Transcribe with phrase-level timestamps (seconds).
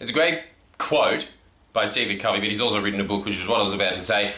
[0.00, 0.42] It's a great
[0.78, 1.30] quote
[1.72, 3.94] by Stephen Covey, but he's also written a book, which is what I was about
[3.94, 4.32] to say.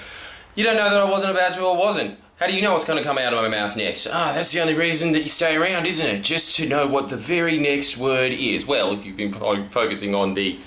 [0.55, 2.19] You don't know that I wasn't about to or wasn't.
[2.39, 4.07] How do you know what's going to come out of my mouth next?
[4.09, 6.23] Ah, that's the only reason that you stay around, isn't it?
[6.23, 8.67] Just to know what the very next word is.
[8.67, 10.59] Well, if you've been fo- focusing on the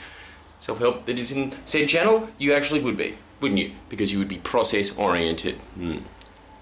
[0.57, 3.71] self help that is in said channel, you actually would be, wouldn't you?
[3.87, 5.55] Because you would be process oriented.
[5.75, 5.99] Hmm.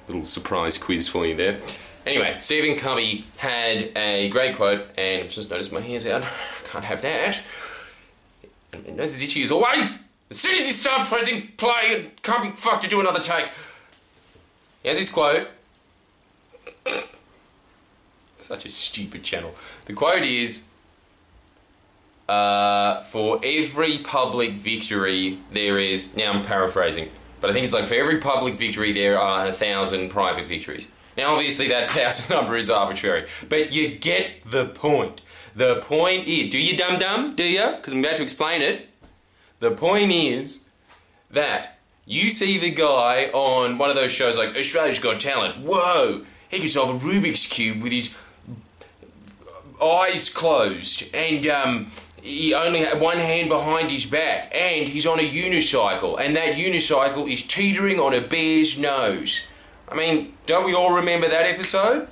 [0.08, 1.60] Little surprise quiz for you there.
[2.06, 6.24] Anyway, Stephen Covey had a great quote, and I've just noticed my hair's out.
[6.66, 7.46] Can't have that.
[8.74, 10.10] And my nose is always.
[10.30, 13.50] As soon as you start pressing play, and can't be fucked to do another take.
[14.84, 15.48] He has this quote.
[18.38, 19.56] Such a stupid channel.
[19.86, 20.70] The quote is
[22.28, 26.16] uh, For every public victory, there is.
[26.16, 29.54] Now I'm paraphrasing, but I think it's like for every public victory, there are a
[29.54, 30.92] thousand private victories.
[31.18, 35.22] Now, obviously, that thousand number is arbitrary, but you get the point.
[35.58, 36.52] The point is.
[36.52, 37.36] Do you dum dum?
[37.36, 37.74] Do you?
[37.78, 38.90] Because I'm about to explain it.
[39.60, 40.70] The point is
[41.32, 45.66] that you see the guy on one of those shows like Australia's Got Talent.
[45.66, 48.16] Whoa, he can solve a Rubik's Cube with his
[49.84, 55.20] eyes closed and um, he only had one hand behind his back and he's on
[55.20, 59.48] a unicycle and that unicycle is teetering on a bear's nose.
[59.90, 62.10] I mean, don't we all remember that episode?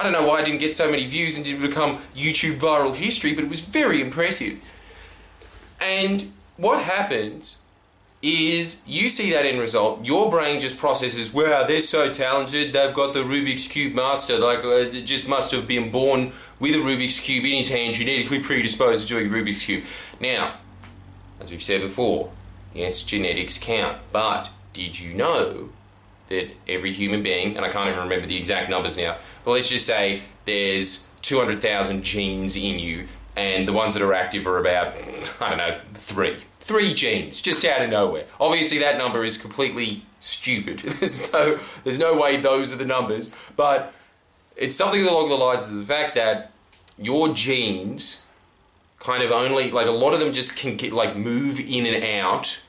[0.00, 2.94] I don't know why I didn't get so many views and didn't become YouTube viral
[2.94, 4.58] history, but it was very impressive.
[5.78, 7.60] And what happens
[8.22, 12.94] is you see that end result, your brain just processes, wow, they're so talented, they've
[12.94, 16.78] got the Rubik's Cube master, like, uh, it just must have been born with a
[16.78, 19.84] Rubik's Cube in his hand, genetically predisposed to doing Rubik's Cube.
[20.18, 20.54] Now,
[21.40, 22.30] as we've said before,
[22.72, 25.70] yes, genetics count, but did you know
[26.30, 29.68] that every human being, and I can't even remember the exact numbers now, but let's
[29.68, 33.06] just say there's 200,000 genes in you,
[33.36, 34.94] and the ones that are active are about,
[35.40, 36.38] I don't know, three.
[36.60, 38.26] Three genes, just out of nowhere.
[38.40, 40.78] Obviously, that number is completely stupid.
[41.00, 43.92] There's no, there's no way those are the numbers, but
[44.54, 46.52] it's something along the lines of the fact that
[46.98, 48.26] your genes
[48.98, 52.04] kind of only, like a lot of them just can get, like move in and
[52.04, 52.62] out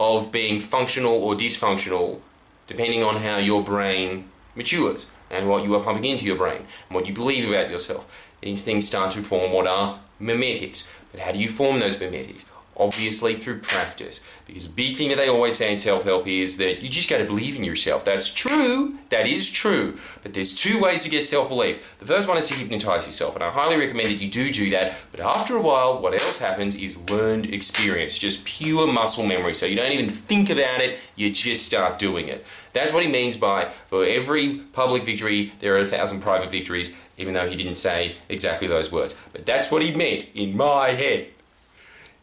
[0.00, 2.20] of being functional or dysfunctional
[2.66, 6.94] depending on how your brain matures and what you are pumping into your brain and
[6.94, 8.30] what you believe about yourself.
[8.40, 10.92] These things start to form what are mimetics.
[11.12, 12.46] But how do you form those mimetics?
[12.78, 14.24] Obviously through practice.
[14.46, 17.18] Because the big thing that they always say in self-help is that you just got
[17.18, 18.04] to believe in yourself.
[18.04, 18.98] That's true.
[19.08, 19.96] That is true.
[20.22, 21.98] But there's two ways to get self-belief.
[21.98, 24.70] The first one is to hypnotize yourself, and I highly recommend that you do do
[24.70, 24.94] that.
[25.10, 29.54] But after a while, what else happens is learned experience, just pure muscle memory.
[29.54, 32.44] So you don't even think about it, you just start doing it.
[32.72, 36.94] That's what he means by for every public victory, there are a thousand private victories,
[37.16, 39.20] even though he didn't say exactly those words.
[39.32, 41.28] But that's what he meant in my head.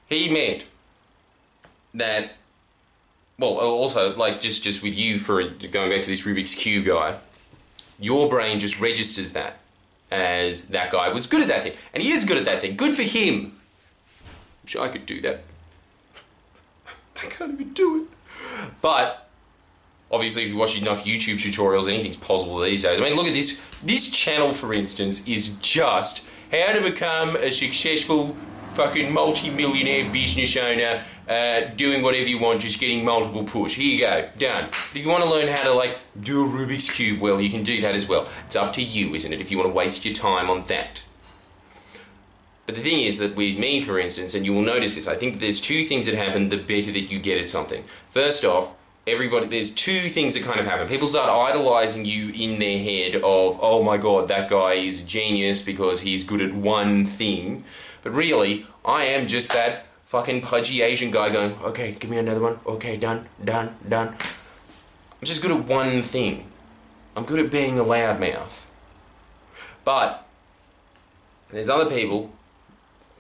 [0.08, 0.66] He meant
[1.94, 2.34] that
[3.38, 6.86] well uh, also like just just with you for going back to this Rubik's cube
[6.86, 7.20] guy
[8.00, 9.58] your brain just registers that
[10.12, 11.74] as that guy was good at that thing.
[11.94, 12.76] And he is good at that thing.
[12.76, 13.54] Good for him.
[14.64, 15.44] Wish I could do that.
[17.16, 18.70] I can't even do it.
[18.82, 19.28] But
[20.12, 23.00] obviously if you watch enough YouTube tutorials anything's possible these days.
[23.00, 23.64] I mean look at this.
[23.84, 28.36] This channel for instance is just how to become a successful
[28.74, 33.76] fucking multi-millionaire business owner uh, doing whatever you want, just getting multiple push.
[33.76, 34.66] Here you go, done.
[34.66, 37.64] If you want to learn how to like do a Rubik's cube, well, you can
[37.64, 38.28] do that as well.
[38.46, 39.40] It's up to you, isn't it?
[39.40, 41.04] If you want to waste your time on that.
[42.66, 45.16] But the thing is that with me, for instance, and you will notice this, I
[45.16, 47.84] think there's two things that happen the better that you get at something.
[48.10, 50.88] First off, everybody, there's two things that kind of happen.
[50.88, 55.06] People start idolizing you in their head of, oh my god, that guy is a
[55.06, 57.66] genius because he's good at one thing.
[58.04, 62.42] But really, I am just that fucking pudgy Asian guy going, okay, give me another
[62.42, 62.60] one.
[62.66, 64.10] Okay, done, done, done.
[64.10, 66.52] I'm just good at one thing.
[67.16, 68.66] I'm good at being a loudmouth.
[69.86, 70.28] But
[71.50, 72.34] there's other people.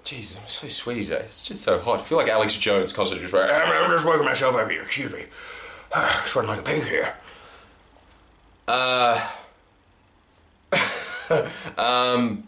[0.03, 1.23] Jesus, I'm so sweaty today.
[1.25, 2.01] It's just so hot.
[2.01, 4.83] I feel like Alex Jones constantly just like, I'm just working myself over here.
[4.83, 5.23] Excuse me.
[6.25, 7.15] Sweating like a pig here.
[8.67, 9.29] Uh.
[11.77, 12.43] um.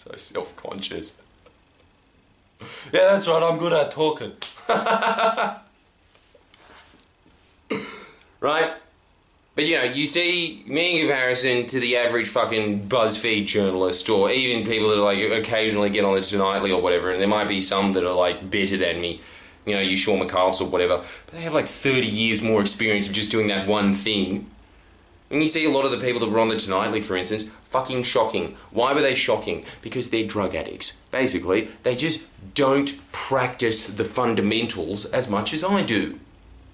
[0.00, 1.26] So self conscious.
[2.92, 4.32] Yeah, that's right, I'm good at talking.
[8.40, 8.74] right?
[9.54, 14.30] But you know, you see me in comparison to the average fucking BuzzFeed journalist, or
[14.30, 17.48] even people that are like occasionally get on the Tonightly or whatever, and there might
[17.48, 19.22] be some that are like better than me.
[19.64, 23.08] You know, you Shaun Micallefs or whatever, but they have like 30 years more experience
[23.08, 24.50] of just doing that one thing.
[25.30, 27.44] And you see a lot of the people that were on the Tonightly, for instance,
[27.64, 28.56] fucking shocking.
[28.72, 29.64] Why were they shocking?
[29.80, 30.96] Because they're drug addicts.
[31.12, 36.18] Basically, they just don't practice the fundamentals as much as I do.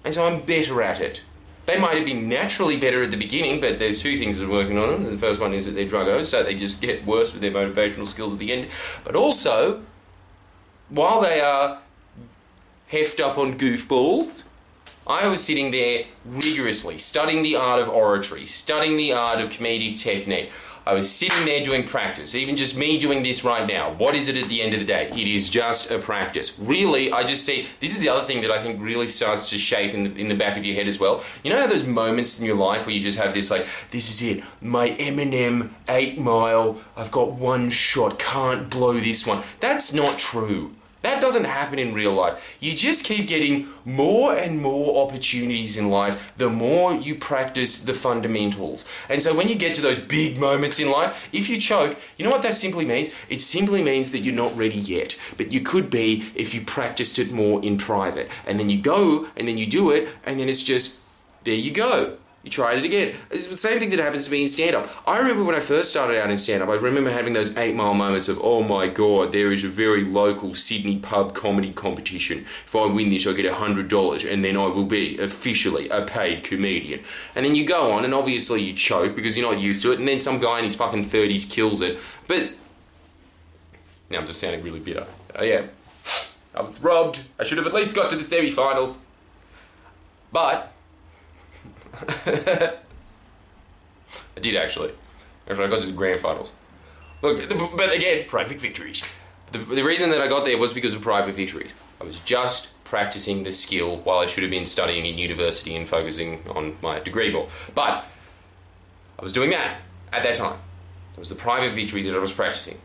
[0.03, 1.23] And so I'm better at it.
[1.67, 4.51] They might have been naturally better at the beginning, but there's two things that are
[4.51, 5.03] working on them.
[5.03, 7.51] The first one is that they're drug druggos, so they just get worse with their
[7.51, 8.69] motivational skills at the end.
[9.03, 9.83] But also,
[10.89, 11.81] while they are
[12.87, 14.45] heft up on goofballs,
[15.07, 19.97] I was sitting there rigorously studying the art of oratory, studying the art of comedic
[19.97, 20.51] technique.
[20.85, 23.93] I was sitting there doing practice, even just me doing this right now.
[23.93, 25.09] What is it at the end of the day?
[25.09, 26.59] It is just a practice.
[26.59, 29.57] Really, I just see this is the other thing that I think really starts to
[29.57, 31.23] shape in the, in the back of your head as well.
[31.41, 34.09] You know how those moments in your life where you just have this like, this
[34.09, 39.43] is it, my Eminem 8 mile, I've got one shot, can't blow this one.
[39.61, 40.73] That's not true.
[41.01, 42.57] That doesn't happen in real life.
[42.59, 47.93] You just keep getting more and more opportunities in life the more you practice the
[47.93, 48.87] fundamentals.
[49.09, 52.25] And so when you get to those big moments in life, if you choke, you
[52.25, 53.13] know what that simply means?
[53.29, 55.17] It simply means that you're not ready yet.
[55.37, 58.31] But you could be if you practiced it more in private.
[58.45, 61.03] And then you go and then you do it, and then it's just
[61.43, 62.17] there you go.
[62.43, 63.15] You tried it again.
[63.29, 64.87] It's the same thing that happens to me in stand up.
[65.05, 67.75] I remember when I first started out in stand up, I remember having those eight
[67.75, 72.39] mile moments of, oh my god, there is a very local Sydney pub comedy competition.
[72.39, 76.43] If I win this, I get $100 and then I will be officially a paid
[76.43, 77.01] comedian.
[77.35, 79.99] And then you go on, and obviously you choke because you're not used to it,
[79.99, 81.97] and then some guy in his fucking 30s kills it.
[82.27, 82.51] But.
[84.09, 85.05] Now I'm just sounding really bitter.
[85.35, 85.69] I am.
[86.55, 87.23] I was robbed.
[87.37, 88.99] I should have at least got to the semi finals.
[90.31, 90.71] But
[94.35, 94.93] I did actually.
[95.47, 96.53] Actually, I got to the grand finals.
[97.21, 99.03] Look, but again, private victories.
[99.51, 101.73] The, the reason that I got there was because of private victories.
[101.99, 105.87] I was just practicing the skill while I should have been studying in university and
[105.87, 107.47] focusing on my degree more.
[107.73, 108.05] But
[109.17, 109.77] I was doing that
[110.13, 110.57] at that time.
[111.13, 112.77] It was the private victory that I was practicing.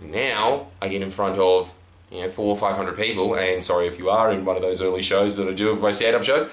[0.00, 1.74] Now I get in front of
[2.10, 4.62] you know four or five hundred people, and sorry if you are in one of
[4.62, 6.48] those early shows that I do of my stand-up shows.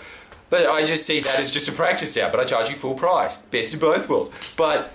[0.56, 2.94] But I just see that as just a practice out, but I charge you full
[2.94, 3.40] price.
[3.40, 4.56] Best of both worlds.
[4.56, 4.94] But,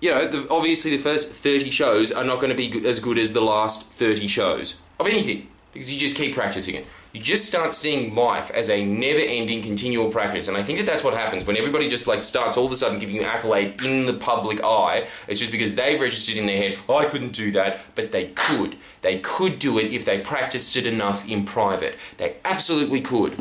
[0.00, 3.16] you know, the, obviously the first 30 shows are not going to be as good
[3.16, 6.86] as the last 30 shows of anything because you just keep practicing it.
[7.12, 11.04] You just start seeing life as a never-ending, continual practice, and I think that that's
[11.04, 14.06] what happens when everybody just like starts all of a sudden giving you accolade in
[14.06, 15.06] the public eye.
[15.28, 18.32] It's just because they've registered in their head, oh, "I couldn't do that," but they
[18.34, 18.74] could.
[19.02, 21.94] They could do it if they practiced it enough in private.
[22.16, 23.36] They absolutely could.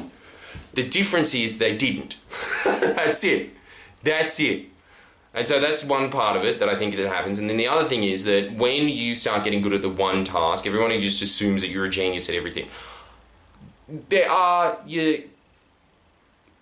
[0.74, 2.18] The difference is they didn't.
[2.66, 3.52] That's it.
[4.04, 4.68] That's it.
[5.36, 7.40] And so that's one part of it that I think that happens.
[7.40, 10.24] And then the other thing is that when you start getting good at the one
[10.24, 12.68] task, everyone just assumes that you're a genius at everything.
[14.10, 15.28] There are you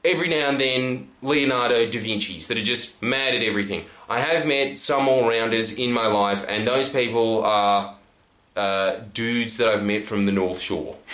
[0.05, 3.85] every now and then Leonardo da Vinci's that are just mad at everything.
[4.09, 7.95] I have met some all rounders in my life, and those people are
[8.55, 10.97] uh, dudes that I've met from the North Shore.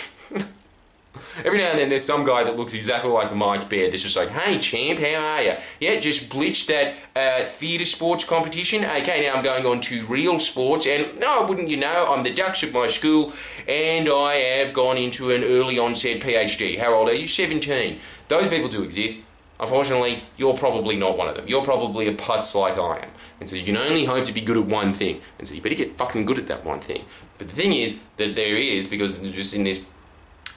[1.44, 4.16] Every now and then there's some guy that looks exactly like Mike Baird that's just
[4.16, 5.54] like, hey champ, how are you?
[5.80, 8.84] Yeah, just bleached that uh, theatre sports competition.
[8.84, 12.32] Okay, now I'm going on to real sports and no, wouldn't you know, I'm the
[12.32, 13.32] dux of my school
[13.66, 16.78] and I have gone into an early onset PhD.
[16.78, 17.28] How old are you?
[17.28, 17.98] 17.
[18.28, 19.22] Those people do exist.
[19.60, 21.48] Unfortunately, you're probably not one of them.
[21.48, 23.10] You're probably a putz like I am.
[23.40, 25.20] And so you can only hope to be good at one thing.
[25.38, 27.04] And so you better get fucking good at that one thing.
[27.38, 29.84] But the thing is that there is, because just in this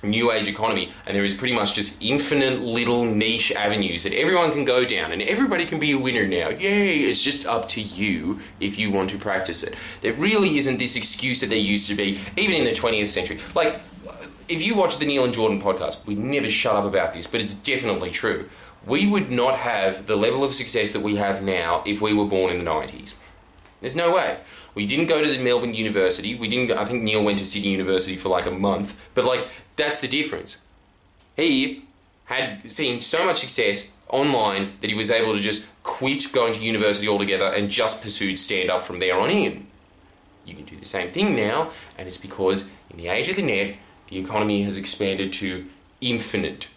[0.04, 4.52] new age economy and there is pretty much just infinite little niche avenues that everyone
[4.52, 7.82] can go down and everybody can be a winner now yay it's just up to
[7.82, 11.88] you if you want to practice it there really isn't this excuse that there used
[11.88, 13.80] to be even in the 20th century like
[14.48, 17.42] if you watch the neil and jordan podcast we never shut up about this but
[17.42, 18.50] it's definitely true
[18.86, 22.26] we would not have the level of success that we have now if we were
[22.26, 23.18] born in the 90s
[23.82, 24.38] there's no way
[24.74, 26.36] we didn't go to the Melbourne University.
[26.36, 26.78] We didn't.
[26.78, 29.10] I think Neil went to Sydney University for like a month.
[29.14, 29.46] But like
[29.82, 30.66] that's the difference.
[31.36, 31.84] He
[32.26, 36.60] had seen so much success online that he was able to just quit going to
[36.60, 39.68] university altogether and just pursued stand up from there on in.
[40.46, 43.42] You can do the same thing now, and it's because in the age of the
[43.42, 43.76] net,
[44.08, 45.66] the economy has expanded to
[46.00, 46.68] infinite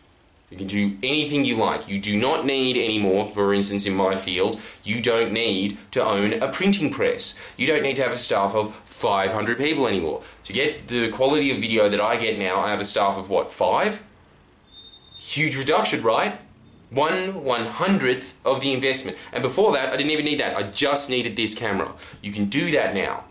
[0.54, 1.88] you can do anything you like.
[1.88, 6.32] You do not need anymore, for instance, in my field, you don't need to own
[6.34, 7.36] a printing press.
[7.56, 10.22] You don't need to have a staff of 500 people anymore.
[10.44, 13.28] To get the quality of video that I get now, I have a staff of
[13.28, 14.06] what, five?
[15.18, 16.38] Huge reduction, right?
[16.90, 19.18] One one hundredth of the investment.
[19.32, 20.56] And before that, I didn't even need that.
[20.56, 21.94] I just needed this camera.
[22.22, 23.24] You can do that now.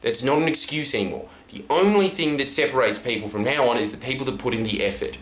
[0.00, 1.28] That's not an excuse anymore.
[1.52, 4.62] The only thing that separates people from now on is the people that put in
[4.62, 5.18] the effort.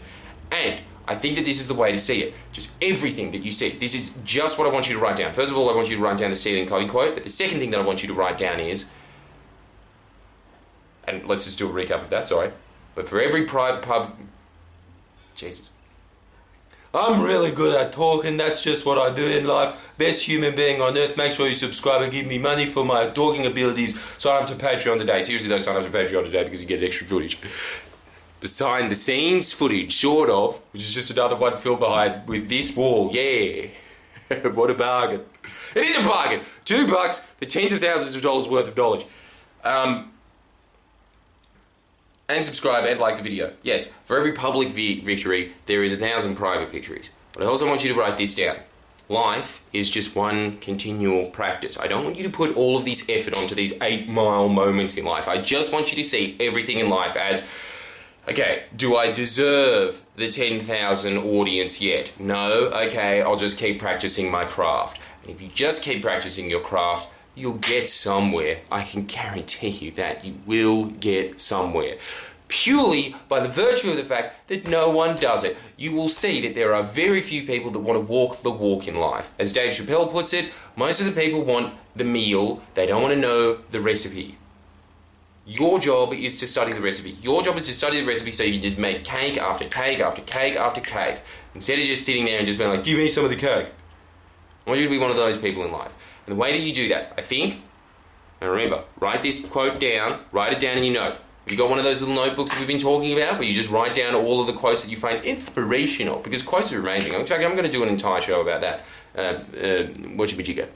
[0.53, 2.35] And I think that this is the way to see it.
[2.53, 3.71] Just everything that you see.
[3.71, 5.33] This is just what I want you to write down.
[5.33, 7.31] First of all, I want you to write down the Stephen Covey quote, but the
[7.31, 8.91] second thing that I want you to write down is,
[11.05, 12.51] and let's just do a recap of that, sorry.
[12.97, 14.17] But for every private pub,
[15.35, 15.73] Jesus.
[16.95, 19.95] I'm really good at talking, that's just what I do in life.
[19.99, 21.17] Best human being on earth.
[21.17, 24.01] Make sure you subscribe and give me money for my talking abilities.
[24.19, 25.21] Sign up to Patreon today.
[25.21, 27.39] Seriously though, sign up to Patreon today because you get extra footage.
[28.47, 32.77] Behind the scenes footage, sort of, which is just another one film behind with this
[32.77, 33.11] wall.
[33.13, 33.69] Yeah.
[34.55, 35.23] what a bargain.
[35.75, 36.41] It is a bargain.
[36.65, 39.05] Two bucks for tens of thousands of dollars worth of knowledge.
[39.65, 40.13] Um,
[42.29, 43.53] and subscribe and like the video.
[43.63, 47.11] Yes, for every public vi- victory, there is a thousand private victories.
[47.33, 48.57] But I also want you to write this down.
[49.09, 51.79] Life is just one continual practice.
[51.79, 54.97] I don't want you to put all of this effort onto these eight mile moments
[54.97, 55.29] in life.
[55.29, 57.49] I just want you to see everything in life as
[58.29, 62.13] okay, do I deserve the 10,000 audience yet?
[62.19, 62.67] No?
[62.67, 65.01] Okay, I'll just keep practicing my craft.
[65.23, 68.61] And if you just keep practicing your craft, you'll get somewhere.
[68.71, 70.25] I can guarantee you that.
[70.25, 71.99] You will get somewhere.
[72.49, 75.57] Purely by the virtue of the fact that no one does it.
[75.77, 78.87] You will see that there are very few people that want to walk the walk
[78.87, 79.33] in life.
[79.39, 83.15] As Dave Chappelle puts it, most of the people want the meal, they don't want
[83.15, 84.39] to know the recipe.
[85.49, 87.17] Your job is to study the recipe.
[87.23, 90.21] Your job is to study the recipe so you just make cake after cake after
[90.23, 91.21] cake after cake.
[91.55, 93.71] Instead of just sitting there and just being like, give me some of the cake.
[94.67, 95.95] I want you to be one of those people in life.
[96.27, 97.63] And the way that you do that, I think,
[98.41, 101.13] and remember, write this quote down, write it down in your note.
[101.13, 103.55] Have you got one of those little notebooks that we've been talking about where you
[103.55, 106.19] just write down all of the quotes that you find inspirational?
[106.19, 107.15] Because quotes are amazing.
[107.15, 108.85] In fact, I'm going to do an entire show about that.
[109.17, 109.21] Uh,
[109.57, 109.85] uh,
[110.17, 110.67] what should we go?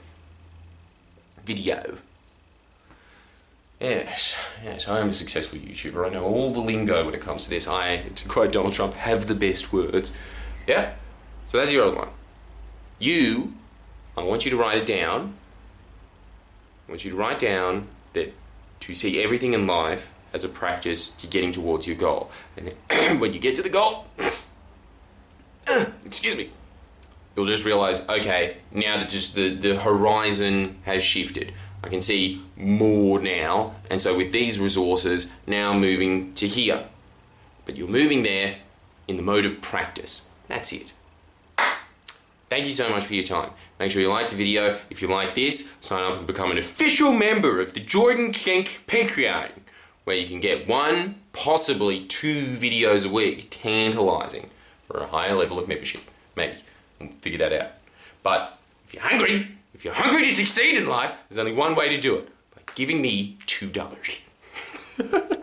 [1.43, 1.97] Video.
[3.81, 6.05] Yes, yes, I am a successful YouTuber.
[6.05, 7.67] I know all the lingo when it comes to this.
[7.67, 10.13] I, to quote Donald Trump, have the best words.
[10.67, 10.93] Yeah?
[11.45, 12.09] So that's your other one.
[12.99, 13.55] You,
[14.15, 15.33] I want you to write it down.
[16.87, 18.35] I want you to write down that
[18.81, 22.29] to see everything in life as a practice to getting towards your goal.
[22.55, 24.05] And when you get to the goal,
[26.05, 26.51] excuse me,
[27.35, 31.51] you'll just realize, okay, now that just the, the horizon has shifted.
[31.83, 36.85] I can see more now, and so with these resources, now moving to here.
[37.65, 38.57] But you're moving there
[39.07, 40.29] in the mode of practice.
[40.47, 40.93] That's it.
[42.49, 43.51] Thank you so much for your time.
[43.79, 44.77] Make sure you like the video.
[44.89, 48.83] If you like this, sign up and become an official member of the Jordan Kink
[48.87, 49.51] Patreon,
[50.03, 54.49] where you can get one, possibly two videos a week, tantalizing,
[54.85, 56.01] for a higher level of membership.
[56.35, 56.57] Maybe.
[56.99, 57.71] We'll figure that out.
[58.21, 59.47] But if you're hungry,
[59.81, 62.61] if you're hungry to succeed in life, there's only one way to do it by
[62.75, 65.39] giving me $2.